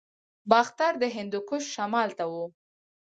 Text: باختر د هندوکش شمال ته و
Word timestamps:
باختر 0.51 0.93
د 0.99 1.03
هندوکش 1.15 1.63
شمال 1.75 2.09
ته 2.17 2.25
و 2.31 2.33